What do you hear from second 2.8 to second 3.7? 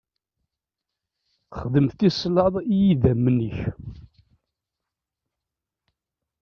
idammen-ik.